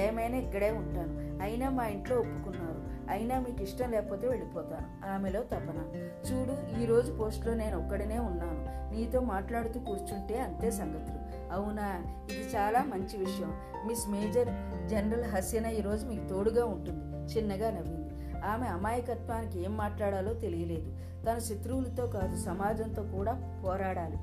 ఏమైనా 0.00 0.36
ఇక్కడే 0.36 0.70
ఉంటాను. 0.70 1.42
అయినా 1.42 1.70
మా 1.70 1.86
ఇంట్లో 1.86 2.16
ఒప్పుకున్నారు. 2.16 2.77
అయినా 3.08 3.40
మీకు 3.40 3.62
ఇష్టం 3.62 3.90
లేకపోతే 3.90 4.28
వెళ్ళిపోతాను. 4.28 5.08
ఆమెలో 5.08 5.42
తపన. 5.42 6.06
చూడు 6.30 6.80
ఈరోజు 6.80 7.12
పోస్ట్లో 7.12 7.54
నేను 7.54 7.84
ఒక్కడనే 7.84 8.18
ఉన్నాను. 8.18 8.78
నీతో 8.94 9.20
మాట్లాడుతూ 9.20 9.80
కూర్చుంటే 9.80 10.40
అంతే 10.40 10.70
సంగతులు. 10.70 11.52
అవునా? 11.52 12.02
ఇది 12.30 12.56
చాలా 12.56 12.82
మంచి 12.82 13.16
విషయం. 13.16 13.52
మిస్ 13.86 14.08
మేజర్ 14.08 14.48
జనరల్ 14.88 15.24
హసీనా 15.24 15.68
ఈరోజు 15.68 16.06
మీకు 16.06 16.28
తోడుగా 16.28 16.64
ఉంటుంది. 16.64 17.34
చిన్నగా 17.36 17.70
నవ్వింది. 17.70 18.38
ఆమె 18.38 18.66
అమాయకత్వానికి 18.66 19.64
ఏం 19.64 19.76
మాట్లాడాలో 19.76 20.34
తెలియలేదు. 20.34 20.96
తన 21.24 21.38
శత్రువులతో 21.38 22.06
కాదు 22.06 22.36
సమాజంతో 22.36 23.02
కూడా 23.02 23.62
పోరాడాలి. 23.64 24.16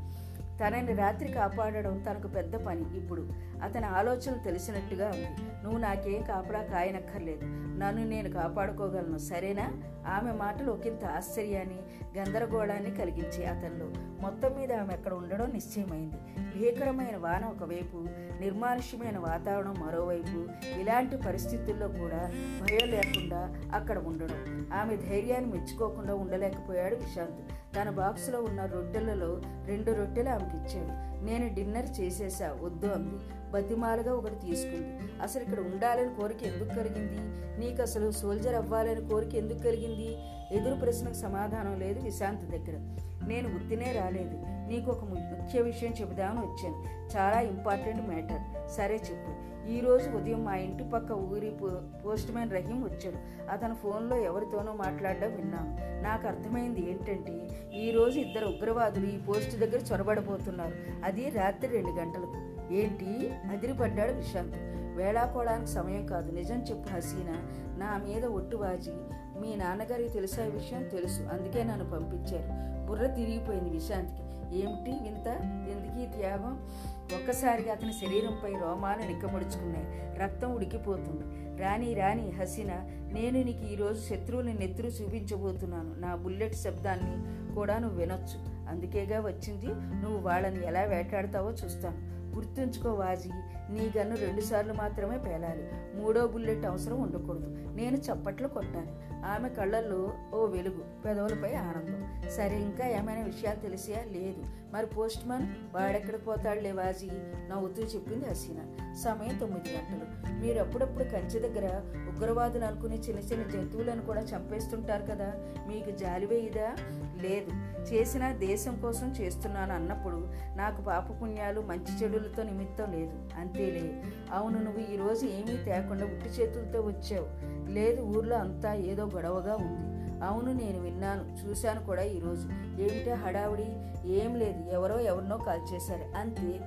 తనని 0.63 0.93
రాత్రి 0.93 1.31
కాపాడడం 1.31 1.99
తనకు 1.99 2.27
పెద్ద 2.27 2.65
పని 2.65 2.97
ఇప్పుడు. 2.97 3.29
అతని 3.63 3.85
ఆలోచనలు 3.85 4.43
తెలిసినట్టుగా 4.43 5.07
ఉంది. 5.07 5.27
నువ్వు 5.63 5.79
నాకేం 5.79 6.21
కాపలా 6.21 6.63
కాయనక్కర్లేదు. 6.63 7.45
నన్ను 7.77 8.05
నేను 8.05 8.31
కాపాడుకోగలను 8.31 9.17
సరేనా? 9.17 9.71
ఆమె 10.07 10.31
మాటలు 10.31 10.71
ఒకంత 10.71 11.05
ఆశ్చర్యాన్ని 11.05 11.79
గందరగోళాన్ని 12.17 12.91
కలిగించి 12.91 13.45
అతనిలో. 13.45 13.85
మొత్తం 14.21 14.55
మీద 14.59 14.73
ఆమె 14.73 14.93
అక్కడ 14.93 15.13
ఉండడం 15.13 15.51
నిశ్చయమైంది. 15.51 16.15
భీకరమైన 16.39 17.17
వాన 17.17 17.45
ఒకవైపు 17.45 17.97
నిర్మానుష్యమైన 18.39 19.17
వాతావరణం 19.17 19.75
మరోవైపు 19.87 20.47
ఇలాంటి 20.79 21.17
పరిస్థితుల్లో 21.17 21.87
కూడా 21.87 22.31
భయం 22.61 22.89
లేకుండా 22.89 23.55
అక్కడ 23.73 23.97
ఉండడం. 23.97 24.67
ఆమె 24.73 24.95
ధైర్యాన్ని 24.97 25.51
మెచ్చుకోకుండా 25.51 26.15
ఉండలేకపోయాడు 26.15 26.95
విశాంత్. 26.95 27.64
తన 27.75 27.89
బాక్స్లో 27.89 28.41
ఉన్న 28.41 28.65
రొట్టెలలో 28.65 29.41
రెండు 29.65 29.91
రొట్టెలు 29.91 30.29
ఆమెకి 30.29 30.57
ఇచ్చాడు 30.57 31.05
నేను 31.25 31.55
డిన్నర్ 31.55 32.01
చేసేసా 32.01 32.57
వద్దు 32.61 32.87
అంది. 32.87 33.23
బతిమాలుగా 33.51 34.13
ఒకటి 34.13 34.35
తీసుకుంది. 34.35 34.99
అసలు 35.21 35.43
ఇక్కడ 35.43 35.59
ఉండాలని 35.59 36.15
కోరిక 36.15 36.43
ఎందుకు 36.43 36.69
కలిగింది? 36.69 37.17
నీకు 37.59 37.81
అసలు 37.81 38.11
సోల్జర్ 38.11 38.55
అవ్వాలని 38.55 39.09
కోరిక 39.09 39.35
ఎందుకు 39.35 39.57
కలిగింది? 39.57 40.17
ఎదురు 40.51 40.79
ప్రశ్నకు 40.79 41.13
సమాధానం 41.13 41.79
లేదు 41.79 41.99
విశాంత్ 41.99 42.41
దగ్గర. 42.41 42.79
నేను 43.27 43.55
ఉత్తినే 43.55 43.91
రాలేదు. 43.91 44.37
నీకు 44.45 44.91
ఒక 44.91 45.03
ముఖ్య 45.03 45.61
విషయం 45.61 45.93
చెబుదామని 46.01 46.39
వచ్చాను. 46.39 46.85
చాలా 47.17 47.39
ఇంపార్టెంట్ 47.39 48.01
మ్యాటర్. 48.07 48.71
సరే 48.71 48.95
చెప్పు. 48.95 49.54
ఈరోజు 49.69 50.09
ఉదయం 50.09 50.45
మా 50.45 50.55
ఇంటి 50.55 50.83
పక్క 50.83 51.11
ఊరి 51.11 51.57
పోస్ట్ 52.05 52.31
మ్యాన్ 52.31 52.51
రహీం 52.51 52.83
వచ్చాడు. 52.83 53.49
అతను 53.51 53.75
ఫోన్లో 53.75 54.17
ఎవరితోనో 54.17 54.73
మాట్లాడడం 54.73 55.35
విన్నాను 55.35 56.03
నాకు 56.03 56.27
అర్థమైంది 56.27 56.89
ఏంటంటే 56.89 57.49
ఈరోజు 57.73 58.19
ఇద్దరు 58.19 58.45
ఉగ్రవాదులు 58.45 59.05
ఈ 59.05 59.17
పోస్ట్ 59.17 59.59
దగ్గర 59.59 59.81
చొరబడబోతున్నారు. 59.91 60.73
అది 61.05 61.29
రాత్రి 61.29 61.67
రెండు 61.67 61.89
గంటలకు. 61.89 62.33
ఏంటి? 62.73 63.33
అదిరిపడ్డాడు 63.51 64.11
విశాంత్. 64.11 64.55
వేళాకోవడానికి 64.97 65.71
సమయం 65.71 66.05
కాదు. 66.05 66.31
నిజం 66.31 66.59
చెప్పు 66.59 66.93
హసీనా. 66.93 67.37
నా 67.77 67.97
మీద 67.97 68.25
ఒట్టు 68.25 68.57
వాజి. 68.57 68.91
మీ 69.39 69.55
నాన్నగారికి 69.55 70.09
తెలిసే 70.09 70.41
విషయం 70.41 70.83
తెలుసు. 70.83 71.21
అందుకే 71.21 71.63
నన్ను 71.63 71.89
పంపించారు. 71.89 72.65
బుర్ర 72.87 73.07
తిరిగిపోయింది 73.07 73.69
విశాంత్కి. 73.69 74.24
ఏమిటి 74.53 74.91
వింత? 74.91 75.27
ఎందుకు 75.45 76.01
ఈ 76.01 76.05
త్యాగం? 76.05 76.69
ఒక్కసారిగా 77.15 77.71
అతని 77.71 77.93
శరీరంపై 77.93 78.51
రోమాలు 78.51 79.07
నిక్కముడుచుకున్నాయి. 79.07 80.19
రక్తం 80.19 80.55
ఉడికిపోతుంది. 80.55 81.45
రాణి 81.61 81.93
రాణి 81.93 82.29
హసీన 82.29 82.71
నేను 83.13 83.41
నీకు 83.41 83.73
ఈరోజు 83.73 84.07
శత్రువుని 84.07 84.53
నెత్తురు 84.53 84.87
చూపించబోతున్నాను. 84.87 85.93
నా 85.99 86.15
బుల్లెట్ 86.15 86.55
శబ్దాన్ని 86.55 87.15
కూడా 87.55 87.77
నువ్వు 87.77 87.99
వినొచ్చు. 87.99 88.69
అందుకేగా 88.69 89.19
వచ్చింది. 89.19 89.67
నువ్వు 90.05 90.17
వాళ్ళని 90.17 90.67
ఎలా 90.67 90.81
వేటాడతావో 90.81 91.51
చూస్తాను. 91.51 92.15
గుర్తుంచుకో 92.35 92.93
వాజీ 92.93 93.29
నీ 93.69 93.91
గన్ను 93.97 94.15
రెండుసార్లు 94.15 94.73
మాత్రమే 94.73 95.17
పేలాలి. 95.17 95.69
మూడో 95.95 96.27
బుల్లెట్ 96.27 96.65
అవసరం 96.65 97.01
ఉండకూడదు. 97.01 97.55
నేను 97.73 97.97
చప్పట్లు 97.97 98.47
కొట్టాను. 98.47 99.15
ఆమె 99.25 99.49
కళ్ళల్లో 99.49 100.13
ఓ 100.33 100.45
వెలుగు 100.45 101.01
పెదవులపై 101.05 101.53
ఆనందం. 101.53 102.29
సరే 102.29 102.61
ఇంకా 102.61 102.87
ఏమైనా 102.87 103.21
విషయాలు 103.21 103.59
తెలిసా? 103.59 103.93
లేదు. 103.93 104.43
మరి 104.73 104.85
పోస్ట్ 104.85 105.27
మ్యాన్ 105.27 105.75
వాడెక్కడ 105.75 106.27
పోతాడులే 106.27 106.71
వాజీ? 106.71 107.09
నవ్వుతూ 107.49 107.83
చెప్పింది 107.83 108.29
హసీనా. 108.29 108.93
సమయం 108.93 109.37
తొమ్మిది 109.37 109.69
గంటలు. 109.69 110.33
మీరు 110.41 110.59
అప్పుడప్పుడు 110.59 111.03
కంచె 111.03 111.39
దగ్గర 111.39 111.81
ఉగ్రవాదులు 112.15 112.65
అనుకునే 112.65 112.95
చిన్న 112.95 113.19
చిన్న 113.19 113.51
జంతువులను 113.51 114.01
కూడా 114.05 114.21
చంపేస్తుంటారు 114.21 115.03
కదా? 115.03 115.33
మీకు 115.67 115.91
జాలివేయిదా 115.91 116.75
లేదు. 117.21 117.51
చేసిన 117.93 118.31
దేశం 118.31 118.79
కోసం 118.81 119.11
చేస్తున్నాను 119.11 119.73
అన్నప్పుడు 119.73 120.31
నాకు 120.55 120.81
పాపపుణ్యాలు 120.81 121.61
మంచి 121.61 122.03
చెడులతో 122.03 122.43
నిమిత్తం 122.43 122.91
లేదు. 122.91 123.29
అంతేలే 123.55 124.03
అవును 124.31 124.63
నువ్వు 124.63 124.93
ఈరోజు 124.93 125.25
ఏమీ 125.25 125.57
తేకుండా 125.57 126.05
ఉట్టి 126.05 126.29
చేతులతో 126.29 126.81
వచ్చావు. 126.81 127.27
లేదు 127.71 128.01
ఊర్లో 128.01 128.37
అంతా 128.37 128.73
ఏదో 128.73 129.05
గొడవగా 129.05 129.55
ఉంది. 129.55 129.95
అవును 130.25 130.53
నేను 130.53 130.79
విన్నాను 130.79 131.37
చూశాను 131.45 131.85
కూడా 131.85 132.01
ఈరోజు 132.01 132.47
ఏమిటా 132.81 133.15
హడావుడి? 133.15 133.67
ఏం 134.05 134.35
లేదు 134.35 134.69
ఎవరో 134.69 134.99
ఎవరినో 134.99 135.37
కాల్ 135.37 135.73
చేశారు. 135.73 136.17
అంతే. 136.17 136.59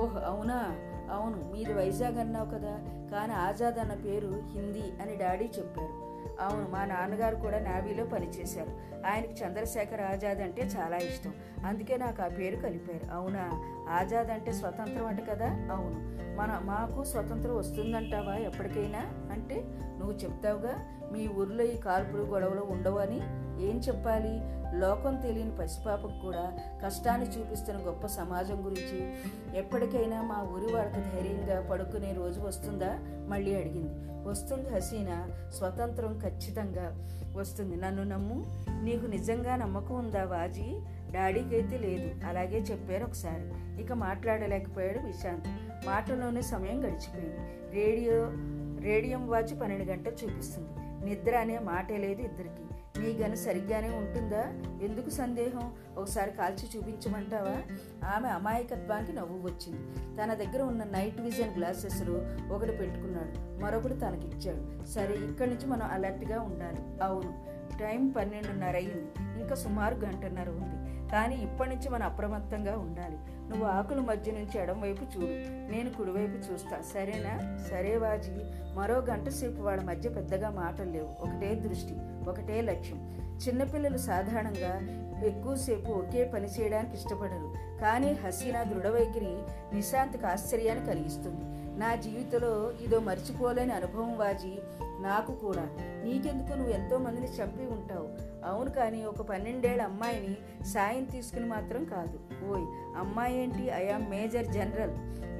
ఓహ్ 0.00 0.16
అవునా? 0.24 0.76
అవును 1.10 1.52
మీది 1.52 1.72
వైజాగ్ 1.72 2.18
అన్నావు 2.18 2.46
కదా. 2.46 2.78
కానీ 3.12 3.32
ఆజాద్ 3.32 3.78
అన్న 3.78 3.94
పేరు 3.94 4.42
హిందీ 4.52 5.02
అని 5.02 5.16
డాడీ 5.16 5.44
చెప్పారు. 5.44 6.07
అవును 6.40 6.68
మా 6.70 6.84
నాన్నగారు 6.84 7.36
కూడా 7.36 7.58
నావీలో 7.58 8.04
పనిచేశారు. 8.04 8.70
ఆయనకి 9.06 9.44
చంద్రశేఖర్ 9.44 10.00
ఆజాద్ 10.00 10.38
అంటే 10.38 10.62
చాలా 10.62 10.96
ఇష్టం. 10.96 11.34
అందుకే 11.66 11.96
నాకు 11.96 12.22
ఆ 12.22 12.28
పేరు 12.28 12.56
కలిపారు. 12.56 13.14
అవునా? 13.14 13.50
ఆజాద్ 13.90 14.28
అంటే 14.28 14.52
స్వతంత్రం 14.52 15.06
అంట 15.06 15.30
కదా? 15.30 15.46
అవును. 15.46 16.18
మన 16.36 16.60
మాకు 16.64 17.04
స్వతంత్రం 17.04 17.56
వస్తుందంటావా 17.56 18.34
ఎప్పటికైనా? 18.34 19.00
అంటే 19.32 19.64
నువ్వు 19.98 20.16
చెప్తావుగా 20.16 20.74
మీ 21.12 21.28
ఊర్లో 21.28 21.64
ఈ 21.64 21.76
కాల్పులు 21.76 22.22
గొడవలు 22.22 22.60
ఉండవని 22.60 23.20
ఏం 23.64 23.78
చెప్పాలి? 23.78 24.58
లోకం 24.78 25.16
తెలియని 25.16 25.56
పసిపాపకు 25.56 26.20
కూడా 26.22 26.58
కష్టాన్ని 26.84 27.26
చూపిస్తున్న 27.26 27.86
గొప్ప 27.86 28.06
సమాజం 28.06 28.66
గురించి. 28.66 29.14
ఎప్పటికైనా 29.58 30.22
మా 30.22 30.42
ఊరి 30.42 30.74
వాళ్ళకి 30.74 31.00
ధైర్యంగా 31.00 31.68
పడుకునే 31.70 32.12
రోజు 32.12 32.40
వస్తుందా? 32.40 32.98
మళ్ళీ 33.28 33.54
అడిగింది. 33.54 34.08
వస్తుంది 34.28 34.68
హసీనా 34.68 35.30
స్వతంత్రం 35.58 36.18
ఖచ్చితంగా 36.18 37.08
వస్తుంది. 37.36 37.76
నన్ను 37.76 38.02
నమ్ము 38.02 38.64
నీకు 38.82 39.06
నిజంగా 39.06 39.56
నమ్మకం 39.56 39.94
ఉందా 39.94 40.24
వాజీ? 40.24 40.80
డాడీకి 41.10 41.54
అయితే 41.54 41.78
లేదు. 41.78 42.26
అలాగే 42.26 42.58
చెప్పారు 42.58 43.04
ఒకసారి. 43.04 43.82
ఇక 43.82 43.92
మాట్లాడలేకపోయాడు 43.92 44.98
విశాంత్. 44.98 45.44
మాటలోనే 45.86 46.42
సమయం 46.42 46.80
గడిచిపోయింది. 46.80 47.36
రేడియో 47.72 48.32
రేడియం 48.80 49.28
వాచ్ 49.28 49.60
పన్నెండు 49.60 49.84
గంటలు 49.84 50.16
చూపిస్తుంది. 50.24 50.68
నిద్ర 51.10 51.36
అనే 51.36 51.58
మాటే 51.58 51.96
లేదు 51.96 52.22
ఇద్దరికి. 52.22 52.62
నీ 52.98 53.22
గను 53.22 53.34
సరిగ్గానే 53.34 53.88
ఉంటుందా? 53.88 54.42
ఎందుకు 54.82 55.10
సందేహం? 55.10 55.72
ఒకసారి 55.98 56.30
కాల్చి 56.30 56.68
చూపించమంటావా? 56.76 57.76
ఆమె 58.08 58.28
అమాయకత్వానికి 58.28 59.12
నవ్వు 59.12 59.48
వచ్చింది. 59.48 60.16
తన 60.16 60.34
దగ్గర 60.34 60.62
ఉన్న 60.62 60.84
నైట్ 60.84 61.20
విజన్ 61.20 61.56
గ్లాసెస్లో 61.56 62.20
ఒకటి 62.54 62.72
పెట్టుకున్నాడు. 62.72 63.62
మరొకటి 63.64 63.94
తనకిచ్చాడు. 63.94 64.86
సరే 64.86 65.14
ఇక్కడి 65.14 65.50
నుంచి 65.50 65.66
మనం 65.66 65.82
అలర్ట్గా 65.82 66.40
ఉండాలి. 66.40 67.02
అవును. 67.02 67.57
టైం 67.80 68.08
పన్నెండున్నర 68.08 68.76
అయింది 68.76 69.40
ఇంకా 69.40 69.54
సుమారు 69.54 69.94
గంటన్నర 69.94 70.48
ఉంది. 70.48 70.88
కానీ 71.12 71.36
ఇప్పటి 71.36 71.70
నుంచి 71.70 71.88
మనం 71.88 72.06
అప్రమత్తంగా 72.06 72.78
ఉండాలి. 72.78 73.18
నువ్వు 73.48 73.66
ఆకుల 73.66 74.00
మధ్య 74.00 74.32
నుంచి 74.32 74.62
ఎడం 74.62 74.80
వైపు 74.80 75.02
చూడు. 75.02 75.26
నేను 75.72 75.90
కుడివైపు 75.90 76.52
చూస్తా. 76.52 76.80
సరేనా? 76.94 77.58
సరే 77.70 77.96
వాజీ 77.96 78.30
మరో 78.74 78.94
గంట 78.94 79.28
సేపు 79.28 79.62
వాళ్ళ 79.62 79.82
మధ్య 79.82 80.08
పెద్దగా 80.08 80.50
మాటలు 80.50 80.90
లేవు. 80.90 81.22
ఒకటే 81.22 81.54
దృష్టి 81.54 81.96
ఒకటే 82.28 82.60
లక్ష్యం. 82.60 83.18
చిన్నపిల్లలు 83.48 83.98
సాధారణంగా 83.98 84.80
ఎక్కువసేపు 85.26 85.92
ఒకే 85.92 86.24
పని 86.24 86.46
చేయడానికి 86.46 86.94
ఇష్టపడరు. 86.94 87.80
కానీ 87.80 88.12
హసీనా 88.12 88.62
దృఢవైఖరి 88.62 89.38
నిశాంత్కి 89.74 90.26
ఆశ్చర్యాన్ని 90.26 90.86
కలిగిస్తుంది. 90.86 91.44
నా 91.80 91.94
జీవితంలో 91.94 92.72
ఇదో 92.84 93.00
మర్చిపోలేని 93.00 93.72
అనుభవం 93.72 94.18
వాజీ 94.18 94.58
నాకు 95.00 95.34
కూడా. 95.34 95.62
నీకెందుకు? 96.04 96.56
నువ్వు 96.56 96.72
ఎంతో 96.72 96.98
మందిని 96.98 97.26
చంపి 97.26 97.66
ఉంటావు. 97.66 98.08
అవును 98.46 98.70
కానీ 98.70 99.04
ఒక 99.04 99.22
పన్నెండేళ్ళ 99.22 99.82
అమ్మాయిని 99.82 100.64
సాయం 100.64 101.04
తీసుకుని 101.04 101.46
మాత్రం 101.46 101.84
కాదు. 101.84 102.44
ఓయ్ 102.44 102.96
అమ్మాయి 102.98 103.42
ఏంటి? 103.42 103.68
ఐఆ 103.68 103.98
మేజర్ 103.98 104.46
జనరల్. 104.46 104.90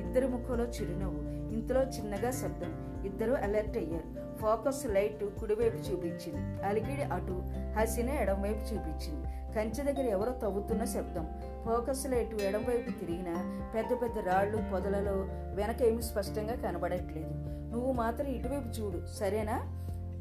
ఇద్దరు 0.01 0.27
ముఖంలో 0.27 0.65
చిరునవ్వు. 0.65 1.53
ఇంతలో 1.53 1.83
చిన్నగా 1.83 2.31
శబ్దం. 2.31 3.03
ఇద్దరు 3.07 3.33
అలర్ట్ 3.33 3.77
అయ్యారు. 3.77 4.37
ఫోకస్ 4.37 4.87
లైట్ 4.87 5.25
కుడివైపు 5.41 5.77
చూపించింది. 5.77 6.63
అలిగిడి 6.63 7.03
అటు 7.03 7.43
హసీన 7.79 8.11
ఎడంవైపు 8.11 8.59
చూపించింది. 8.59 9.27
కంచె 9.55 9.93
దగ్గర 9.93 10.09
ఎవరో 10.11 10.33
తవ్వుతున్న 10.33 10.85
శబ్దం. 10.85 11.27
ఫోకస్లో 11.65 12.17
ఎటు 12.17 12.43
ఎడంవైపు 12.43 13.01
తిరిగిన 13.01 13.35
పెద్ద 13.75 14.03
పెద్ద 14.03 14.29
రాళ్ళు 14.29 14.59
పొదలలో 14.73 15.13
వెనక 15.31 15.83
ఏమి 15.83 16.03
స్పష్టంగా 16.03 16.55
కనబడట్లేదు. 16.55 17.31
నువ్వు 17.73 17.93
మాత్రం 17.93 18.27
ఇటువైపు 18.27 18.69
చూడు 18.69 19.07
సరేనా? 19.07 19.75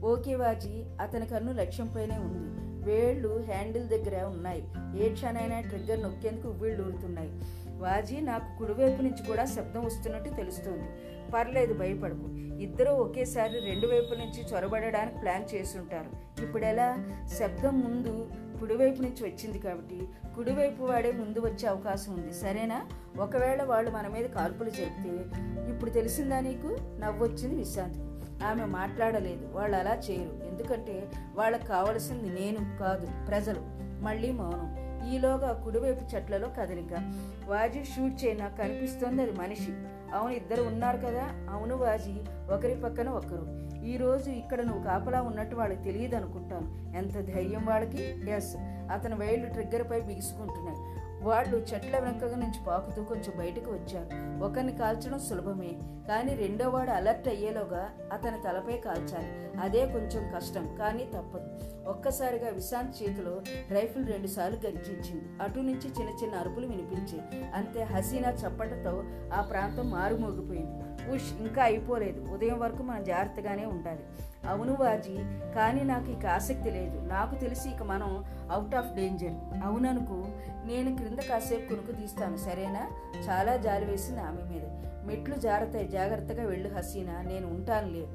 ఓకే 0.05 0.35
వాజీ 0.35 0.85
అతని 1.01 1.25
కన్ను 1.25 1.53
లక్ష్యంపైనే 1.53 2.17
ఉంది. 2.17 2.57
వేళ్ళు 2.85 3.43
హ్యాండిల్ 3.47 3.87
దగ్గర 3.87 4.23
ఉన్నాయి. 4.23 4.67
ఏ 4.97 5.13
క్షణైనా 5.13 5.59
ట్రిగ్గర్ 5.59 6.03
నొక్కేందుకు 6.03 6.49
వీళ్ళు 6.49 6.83
ఊరుతున్నాయి. 6.83 7.31
వాజీ 7.77 8.21
నాకు 8.21 8.59
కుడివైపు 8.59 9.01
నుంచి 9.01 9.27
కూడా 9.27 9.45
శబ్దం 9.45 9.85
వస్తున్నట్టు 9.85 10.29
తెలుస్తుంది. 10.29 10.83
పర్లేదు 11.31 11.73
భయపడకు. 11.73 12.27
ఇద్దరూ 12.61 12.91
ఒకేసారి 12.91 13.59
రెండు 13.59 13.87
వైపుల 13.87 14.17
నుంచి 14.17 14.55
చొరబడడానికి 14.55 15.17
ప్లాన్ 15.17 15.55
చేసుంటారు. 15.55 16.41
ఇప్పుడు 16.43 16.65
ఎలా 16.65 16.97
శబ్దం 17.39 17.79
ముందు 17.79 18.27
కుడివైపు 18.59 19.01
నుంచి 19.01 19.23
వచ్చింది 19.23 19.59
కాబట్టి 19.59 20.07
కుడివైపు 20.35 20.83
వాడే 20.83 21.11
ముందు 21.11 21.39
వచ్చే 21.39 21.69
అవకాశం 21.69 22.13
ఉంది. 22.13 22.33
సరేనా? 22.33 22.85
ఒకవేళ 23.19 23.63
వాళ్ళు 23.63 23.91
మన 23.91 24.07
మీద 24.07 24.25
కాల్పులు 24.25 24.69
చెప్తే 24.69 25.25
ఇప్పుడు 25.69 25.89
తెలిసిందా 25.89 26.39
నీకు? 26.39 26.77
నవ్వొచ్చింది 26.99 27.55
విశ్రాంతి 27.55 27.99
ఆమె 28.45 28.65
మాట్లాడలేదు. 28.65 29.47
వాళ్ళు 29.53 29.77
అలా 29.77 29.95
చేయరు. 29.95 30.47
ఎందుకంటే 30.47 31.11
వాళ్ళకి 31.35 31.65
కావలసింది 31.65 32.41
నేను 32.41 32.77
కాదు 32.77 33.07
ప్రజలు. 33.27 33.61
మళ్ళీ 34.03 34.31
మౌనం. 34.31 34.87
ఈలోగా 35.09 35.61
కుడివైపు 35.63 36.15
చెట్లలో 36.15 36.49
కదలిక. 36.59 37.13
వాజీ 37.47 37.83
షూట్ 37.83 38.25
చేయన? 38.25 38.47
కనిపిస్తోంది 38.47 39.21
అది 39.21 39.31
మనిషి. 39.31 39.71
అవును 40.13 40.33
ఇద్దరు 40.33 40.63
ఉన్నారు 40.63 40.97
కదా. 40.97 41.29
అవును 41.49 41.75
వాజీ 41.75 42.15
ఒకరి 42.51 42.75
పక్కన 42.75 43.09
ఒకరు. 43.09 43.66
ఈరోజు 43.87 44.29
ఇక్కడ 44.29 44.61
నువ్వు 44.61 44.83
కాపలా 44.83 45.21
ఉన్నట్టు 45.21 45.55
వాళ్ళకి 45.55 45.83
తెలియదు 45.83 46.15
అనుకుంటాను. 46.15 46.97
ఎంత 46.97 47.13
ధైర్యం 47.13 47.65
వాళ్ళకి? 47.65 48.31
ఎస్ 48.31 48.55
అతని 48.91 49.15
వేళ్ళు 49.15 49.49
ట్రిగ్గర్పై 49.49 50.01
బిగుసుకుంటున్నాయి. 50.01 50.77
వాళ్ళు 51.23 51.57
చెట్ల 51.57 51.99
వెనక 51.99 52.23
నుంచి 52.23 52.65
పాకుతూ 52.67 53.03
కొంచెం 53.03 53.33
బయటకు 53.37 53.71
వచ్చారు. 53.71 54.43
ఒకరిని 54.43 54.71
కాల్చడం 54.71 55.19
సులభమే 55.19 55.71
కానీ 56.07 56.35
రెండో 56.35 56.69
వాడు 56.69 56.91
అలర్ట్ 56.91 57.27
అయ్యేలోగా 57.27 57.89
అతని 58.13 58.41
తలపై 58.41 58.77
కాల్చాలి. 58.77 59.59
అదే 59.59 59.85
కొంచెం 59.85 60.31
కష్టం 60.35 60.75
కానీ 60.75 61.03
తప్పదు. 61.03 61.47
ఒక్కసారిగా 61.89 62.49
విశాంత్ 62.49 63.03
చేతిలో 63.03 63.41
రైఫిల్ 63.71 64.07
రెండుసార్లు 64.07 64.57
గర్జించింది. 64.57 65.43
అటు 65.43 65.59
నుంచి 65.59 65.87
చిన్న 65.87 66.09
చిన్న 66.23 66.35
అరుపులు 66.35 66.67
వినిపించాయి. 66.67 67.45
అంతే 67.53 67.83
హసీనా 67.83 68.29
చప్పటతో 68.29 69.03
ఆ 69.33 69.41
ప్రాంతం 69.41 69.91
మారుమోగిపోయింది. 69.91 70.86
ఉష్ 71.13 71.33
ఇంకా 71.39 71.63
అయిపోలేదు. 71.63 72.31
ఉదయం 72.33 72.59
వరకు 72.59 72.83
మనం 72.83 73.03
జాగ్రత్తగానే 73.03 73.65
ఉండాలి. 73.65 73.99
అవును 74.47 74.77
వాజీ 74.79 75.15
కానీ 75.55 75.83
నాకు 75.83 76.11
ఇక 76.11 76.25
ఆసక్తి 76.25 76.71
లేదు. 76.71 76.99
నాకు 76.99 77.35
తెలిసి 77.35 77.69
ఇక 77.69 77.83
మనం 77.83 78.25
అవుట్ 78.51 78.75
ఆఫ్ 78.75 78.95
డేంజర్ 78.95 79.63
అవుననుకు 79.63 80.27
నేను 80.65 80.95
క్రింద 80.95 81.19
కాసేపు 81.19 81.69
కొనుక్కు 81.69 81.91
తీస్తాను 81.91 82.37
సరేనా? 82.37 82.87
చాలా 83.29 83.57
జాలి 83.57 83.85
వేసింది 83.85 84.21
ఆమె 84.21 84.41
మీద. 84.41 84.61
మెట్లు 85.05 85.35
జాగ్రత్త 85.35 85.91
జాగ్రత్తగా 85.91 86.43
వెళ్ళు 86.43 86.75
హసీనా 86.75 87.21
నేను 87.21 87.47
ఉంటానులే. 87.47 88.07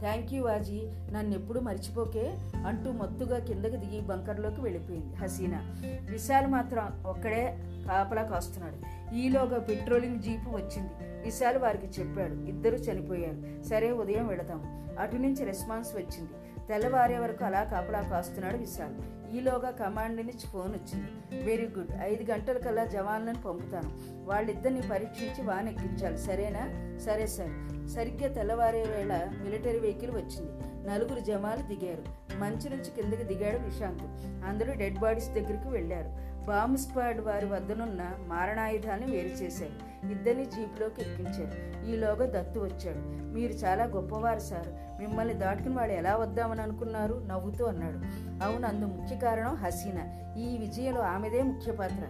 థ్యాంక్ 0.00 0.32
యూ 0.32 0.44
వాజీ 0.44 0.82
నన్ను 1.12 1.34
ఎప్పుడు 1.34 1.60
మర్చిపోకే 1.60 2.38
అంటూ 2.66 2.92
మత్తుగా 2.92 3.38
కిందకి 3.38 3.76
దిగి 3.76 4.00
బంకర్లోకి 4.00 4.60
వెళ్ళిపోయింది 4.60 5.16
హసీనా. 5.16 5.76
విశాల్ 6.10 6.46
మాత్రం 6.46 7.04
ఒక్కడే 7.06 7.58
కాపలా 7.88 8.22
కాస్తున్నాడు. 8.22 9.14
ఈలోగా 9.14 9.58
పెట్రోలింగ్ 9.58 10.22
జీపు 10.22 10.50
వచ్చింది. 10.50 11.07
విశాల్ 11.24 11.58
వారికి 11.58 11.86
చెప్పాడు. 11.86 12.34
ఇద్దరు 12.34 12.74
చనిపోయారు. 12.74 13.64
సరే 13.64 13.90
ఉదయం 13.90 14.26
వెళదాం. 14.26 14.88
అటు 15.00 15.16
నుంచి 15.16 15.44
రెస్పాన్స్ 15.44 15.96
వచ్చింది. 15.96 16.30
తెల్లవారే 16.68 17.18
వరకు 17.18 17.44
అలా 17.44 17.64
కాపలా 17.64 18.00
కాస్తున్నాడు 18.00 18.56
విశాల్. 18.56 19.18
ఈలోగా 19.36 19.70
కమాండ్ 19.70 20.16
నుంచి 20.16 20.46
ఫోన్ 20.46 20.74
వచ్చింది. 20.74 21.42
Very 21.44 21.68
good. 21.78 21.90
ఐదు 22.00 22.32
గంటల 22.32 22.58
కల్లా 22.58 22.84
జవాన్లను 22.84 23.42
పంపుతాను. 23.42 23.90
వాళ్ళిద్దరిని 24.26 24.82
పరీక్షించి 24.90 25.44
వాన్ 25.46 25.68
ఎక్కించాలి 25.68 26.18
సరేనా? 26.18 26.98
సరే 26.98 27.26
సార్. 27.26 27.88
సరిగ్గా 27.88 28.34
తెల్లవారే 28.34 28.82
వేళ 28.82 29.32
మిలిటరీ 29.44 29.78
వెహికల్ 29.78 30.10
వచ్చింది. 30.10 30.52
నలుగురు 30.88 31.20
జవాన్లు 31.20 31.74
దిగారు. 31.74 32.02
మంచి 32.38 32.68
నుంచి 32.70 33.02
కిందకి 33.02 33.34
దిగాడు 33.34 33.58
విశాంత్. 33.58 34.02
అందరూ 34.46 34.72
డెడ్ 34.72 34.98
బాడీస్ 34.98 35.28
దగ్గరికి 35.28 35.68
వెళ్ళారు. 35.68 36.28
బాంబ్ 36.46 36.78
స్క్వాడ్ 36.78 37.20
వారి 37.20 37.46
వద్దనున్న 37.46 38.14
మారణాయుధాన్ని 38.26 39.06
వేరు 39.10 39.26
చేశారు 39.26 39.87
ఇద్దరిని 40.04 40.44
జీపులోకి 40.44 41.00
ఎక్కించారు 41.00 41.86
ఈలోగా 41.86 42.40
దత్తు 42.40 42.60
వచ్చాడు. 42.60 42.98
మీరు 43.34 43.52
చాలా 43.52 43.84
గొప్పవారు 43.84 44.38
సార్. 44.38 44.68
మిమ్మల్ని 45.00 45.34
దాటుకుని 45.34 45.76
వాడు 45.76 45.92
ఎలా 45.92 46.16
వద్దామని 46.16 46.62
అనుకున్నారు? 46.62 47.24
నవ్వుతూ 47.26 47.64
అన్నాడు. 47.64 47.96
అవును 48.44 48.68
అందు 48.68 48.84
ముఖ్య 48.84 49.16
కారణం 49.16 49.54
హసీనా. 49.54 50.34
ఈ 50.38 50.58
విజయంలో 50.58 51.00
ఆమెదే 51.00 51.42
ముఖ్య 51.42 51.72
పాత్ర. 51.72 52.06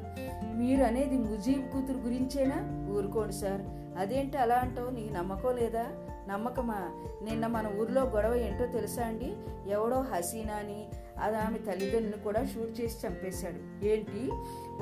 మీరు 0.54 0.82
అనేది 0.82 1.18
ముజీబ్ 1.18 1.70
కూతురు 1.70 1.98
గురించేనా? 1.98 2.88
ఊరుకోండి 2.92 3.32
సార్. 3.32 3.60
అదేంటి 3.98 4.36
అలా 4.36 4.54
అంటావు? 4.54 4.90
నీకు 4.90 5.14
నమ్మకం 5.14 5.56
లేదా? 5.56 5.86
నమ్మకమా? 6.28 6.90
నిన్న 7.22 7.46
మన 7.46 7.70
ఊర్లో 7.80 8.04
గొడవ 8.04 8.34
ఏంటో 8.34 8.66
తెలుసా 8.66 9.02
అండి? 9.02 9.36
ఎవడో 9.70 10.00
హసీనా 10.00 10.54
అని 10.54 10.86
అది 11.22 11.36
ఆమె 11.36 11.58
తల్లిదండ్రులను 11.58 12.22
కూడా 12.22 12.44
షూట్ 12.44 12.80
చేసి 12.80 13.06
చంపేశాడు. 13.06 13.84
ఏంటి? 13.84 14.30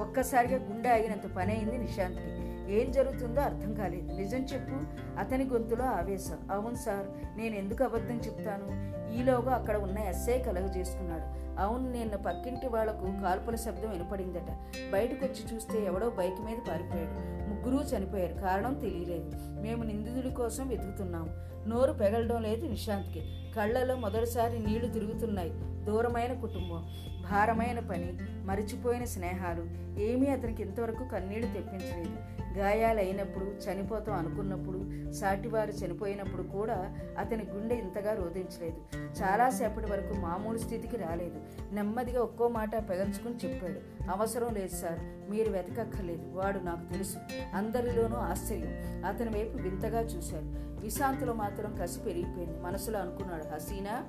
ఒక్కసారిగా 0.01 0.67
గుండె 0.67 0.89
ఆగినంత 0.89 1.35
పని 1.37 1.53
అయింది 1.53 1.79
నిశాంత్కి. 1.79 2.56
ఏం 2.71 2.93
జరుగుతుందో 2.93 3.41
అర్థం 3.41 3.75
కాలేదు. 3.75 4.13
నిజం 4.13 4.39
చెప్పు. 4.39 4.81
అతని 5.19 5.45
గొంతులో 5.45 5.85
ఆవేశం. 5.85 6.39
అవును 6.51 6.75
సార్ 6.75 7.07
నేను 7.39 7.55
ఎందుకు 7.55 7.85
అబద్ధం 7.85 8.17
చెప్తాను? 8.17 8.97
ఈలోగా 9.13 9.53
అక్కడ 9.53 9.77
ఉన్న 9.77 9.99
ఎస్ఐ 9.99 10.39
కలగ 10.39 10.73
చేసుకున్నాడు. 10.77 11.47
అవును 11.61 11.93
నిన్న 11.93 12.17
పక్కింటి 12.17 12.69
వాళ్ళకు 12.69 13.23
కాల్పుల 13.23 13.55
శబ్దం 13.55 13.91
వినపడిందట. 13.91 14.51
బయటకు 14.93 15.25
వచ్చి 15.25 15.55
చూస్తే 15.55 15.85
ఎవడో 15.85 16.11
బైక్ 16.11 16.41
మీద 16.41 16.57
పారిపోయాడు. 16.69 17.37
ముగ్గురూ 17.51 17.99
చనిపోయారు. 17.99 18.35
కారణం 18.35 18.75
తెలియలేదు. 18.75 19.33
మేము 19.61 19.83
నిందితుడి 19.83 20.35
కోసం 20.35 20.69
వెతుకుతున్నాము. 20.69 21.56
నోరు 21.67 21.93
పెగలడం 21.93 22.43
లేదు 22.43 22.67
నిశాంత్కి. 22.67 23.53
కళ్ళలో 23.57 23.97
మొదటిసారి 23.97 24.59
నీళ్ళు 24.59 24.93
తిరుగుతున్నాయి. 24.93 25.51
దూరమైన 25.85 26.33
కుటుంబం 26.33 26.87
భారమైన 27.31 27.79
పని 27.79 28.19
మరిచిపోయిన 28.45 29.05
స్నేహాలు. 29.05 29.87
ఏమీ 30.01 30.27
అతనికి 30.27 30.63
ఇంతవరకు 30.63 31.05
కన్నీళ్ళు 31.09 31.53
తెప్పించలేదు. 31.53 32.37
గాయాలైనప్పుడు 32.59 33.45
చనిపోతాం 33.45 34.15
అనుకున్నప్పుడు 34.15 35.13
సాటివారు 35.13 35.71
చనిపోయినప్పుడు 35.71 36.43
కూడా 36.43 36.97
అతని 37.19 37.45
గుండె 37.51 37.75
ఇంతగా 37.75 38.13
రోధించలేదు. 38.13 38.77
చాలాసేపటి 39.23 39.93
వరకు 39.93 40.21
మామూలు 40.21 40.59
స్థితికి 40.59 40.97
రాలేదు. 40.97 41.41
నెమ్మదిగా 41.75 42.23
ఒక్కో 42.23 42.49
మాట 42.49 42.89
పెగల్చుకుని 42.91 43.35
చెప్పాడు. 43.35 44.07
అవసరం 44.11 44.55
లేదు 44.55 44.77
సార్ 44.77 45.31
మీరు 45.31 45.51
వెతకక్కర్లేదు. 45.51 46.23
వాడు 46.33 46.59
నాకు 46.59 46.93
తెలుసు. 46.93 47.17
అందరిలోనూ 47.55 48.17
ఆశ్చర్యం. 48.17 49.05
అతని 49.05 49.39
వైపు 49.39 49.57
వింతగా 49.57 50.01
చూశారు 50.01 50.76
విశాంతిలో 50.81 51.33
మాత్రం 51.33 51.77
కసి 51.83 52.01
పెరిగిపోయింది. 52.01 52.61
మనసులో 52.61 52.99
అనుకున్నాడు 52.99 53.55
హసీనా 53.55 54.05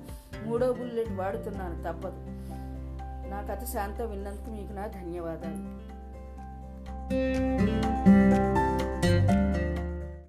మూడో 0.46 0.72
బుల్లెట్ 0.72 1.12
వాడుతున్నాను 1.12 1.82
తప్పదు. 1.82 2.16
నా 3.30 3.54
కథ 3.54 3.64
శాంతం 3.64 4.10
విన్నందుకు 4.10 4.50
మీకు 4.50 4.72
నా 4.72 4.86
ధన్యవాదాలు. 4.86 5.88